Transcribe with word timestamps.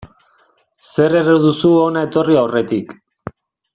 Zer 0.93 1.17
erre 1.19 1.35
duzu 1.43 1.71
hona 1.83 2.03
etorri 2.09 2.39
aurretik. 2.45 2.97